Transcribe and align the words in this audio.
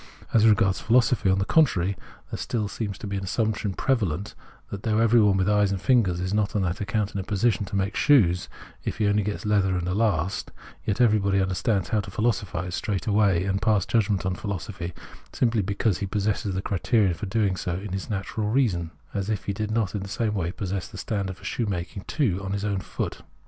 A.S 0.33 0.45
regards 0.45 0.79
philosophy, 0.81 1.29
on 1.29 1.37
the 1.37 1.45
contrary, 1.45 1.95
there 2.31 2.39
seems 2.67 2.73
still 2.97 3.11
an 3.11 3.23
assumption 3.23 3.75
prevalent 3.75 4.33
that, 4.71 4.81
though 4.81 4.97
every 4.97 5.21
one 5.21 5.37
with 5.37 5.47
eyes 5.47 5.71
and 5.71 5.79
fingers 5.79 6.19
is 6.19 6.33
not 6.33 6.55
on 6.55 6.63
that 6.63 6.81
account 6.81 7.13
in 7.13 7.19
a 7.19 7.23
position 7.23 7.65
to 7.65 7.75
make 7.75 7.95
shoes 7.95 8.49
if 8.83 8.97
he 8.97 9.05
only 9.05 9.21
gets 9.21 9.45
leather 9.45 9.77
and 9.77 9.87
a 9.87 9.93
last, 9.93 10.49
yet 10.87 10.99
everybody 10.99 11.39
understands 11.39 11.89
how 11.89 11.99
to 11.99 12.09
philosophise 12.09 12.73
straight 12.73 13.05
away, 13.05 13.43
and 13.43 13.61
pass 13.61 13.85
judgment 13.85 14.25
on 14.25 14.33
philosophy, 14.33 14.91
simply 15.33 15.61
because 15.61 15.99
he 15.99 16.07
possesses 16.07 16.55
the 16.55 16.63
criterion 16.63 17.13
for 17.13 17.27
doing 17.27 17.55
so 17.55 17.75
in 17.75 17.93
his 17.93 18.09
natural 18.09 18.49
reason— 18.49 18.89
as 19.13 19.29
if 19.29 19.43
he 19.45 19.53
did 19.53 19.69
not 19.69 19.93
in 19.93 20.01
the 20.01 20.09
same 20.09 20.33
way 20.33 20.51
possess 20.51 20.87
the 20.87 20.97
standard 20.97 21.37
for 21.37 21.43
shoemaking 21.45 22.03
too 22.07 22.41
in 22.43 22.53
his 22.53 22.65
own 22.65 22.79
foot. 22.79 23.21